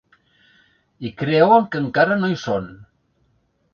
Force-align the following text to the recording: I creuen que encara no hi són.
I 1.09 1.11
creuen 1.19 1.67
que 1.75 1.81
encara 1.85 2.19
no 2.23 2.31
hi 2.33 2.41
són. 2.47 2.67